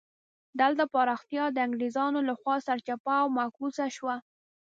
دلته 0.59 0.83
پراختیا 0.93 1.45
د 1.51 1.57
انګرېزانو 1.65 2.19
له 2.27 2.33
خوا 2.39 2.55
سرچپه 2.67 3.13
او 3.23 3.27
معکوسه 3.37 3.85
شوه. 3.95 4.15